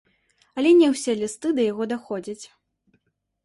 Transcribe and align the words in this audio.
Але 0.59 0.71
не 0.79 0.87
ўсе 0.93 1.11
лісты 1.21 1.47
да 1.59 1.67
яго 1.71 1.83
даходзяць. 1.95 2.45